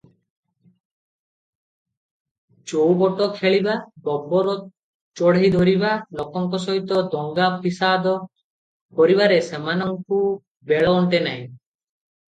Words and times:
ଚଉପଟ 2.71 3.27
ଖେଳିବା, 3.35 3.75
ଗୋବର 4.07 4.55
ଚଢ଼େଇଧରିବା 5.21 5.91
ଲୋକଙ୍କ 6.21 6.61
ସହିତ 6.65 7.05
ଦଙ୍ଗା 7.13 7.51
ଫିସାଦ 7.67 8.17
କରିବାରେ 9.03 9.41
ସେମାନଙ୍କୁ 9.51 10.23
ବେଳ 10.75 10.97
ଅଣ୍ଟେ 10.99 11.25
ନାହିଁ। 11.29 11.47